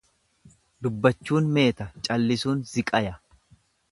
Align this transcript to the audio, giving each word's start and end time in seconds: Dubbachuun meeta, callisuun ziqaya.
Dubbachuun 0.85 1.51
meeta, 1.59 1.87
callisuun 2.09 2.65
ziqaya. 2.73 3.15